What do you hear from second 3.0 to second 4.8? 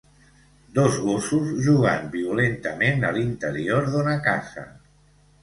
a l'interior d'una casa.